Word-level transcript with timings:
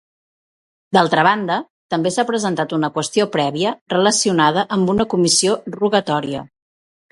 D'altra 0.97 1.25
banda, 1.27 1.57
també 1.95 2.13
s'ha 2.15 2.25
presentat 2.31 2.73
una 2.79 2.89
qüestió 2.97 3.29
prèvia 3.37 3.75
relacionada 3.97 4.67
amb 4.79 4.93
una 4.97 5.09
comissió 5.15 5.57
rogatòria. 5.79 6.45